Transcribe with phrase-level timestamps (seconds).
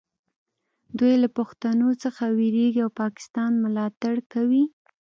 [0.97, 4.63] دوی له پښتنو څخه ویریږي او پاکستان ملاتړ کوي